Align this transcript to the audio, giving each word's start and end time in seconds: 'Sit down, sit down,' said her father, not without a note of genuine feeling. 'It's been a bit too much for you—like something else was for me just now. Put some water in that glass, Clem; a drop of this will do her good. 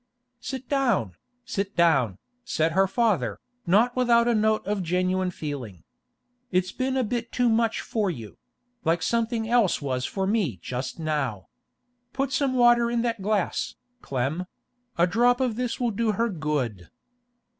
'Sit 0.39 0.67
down, 0.67 1.13
sit 1.45 1.75
down,' 1.75 2.17
said 2.43 2.71
her 2.71 2.87
father, 2.87 3.39
not 3.67 3.95
without 3.95 4.27
a 4.27 4.33
note 4.33 4.65
of 4.65 4.81
genuine 4.81 5.29
feeling. 5.29 5.83
'It's 6.51 6.71
been 6.71 6.97
a 6.97 7.03
bit 7.03 7.31
too 7.31 7.47
much 7.47 7.81
for 7.81 8.09
you—like 8.09 9.03
something 9.03 9.47
else 9.47 9.79
was 9.79 10.03
for 10.03 10.25
me 10.25 10.57
just 10.59 10.97
now. 10.97 11.49
Put 12.13 12.33
some 12.33 12.55
water 12.55 12.89
in 12.89 13.03
that 13.03 13.21
glass, 13.21 13.75
Clem; 14.01 14.47
a 14.97 15.05
drop 15.05 15.39
of 15.39 15.55
this 15.55 15.79
will 15.79 15.91
do 15.91 16.13
her 16.13 16.29
good. 16.29 16.89